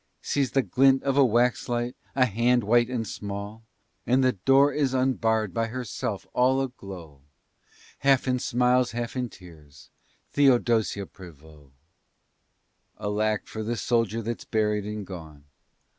[0.23, 3.61] Sees the glint of a waxlight, a hand white and small,
[4.07, 7.21] And the door is unbarred by herself all aglow
[7.99, 9.91] Half in smiles, half in tears
[10.31, 11.73] Theodosia Prevost.
[12.99, 15.43] Alack for the soldier that's buried and gone!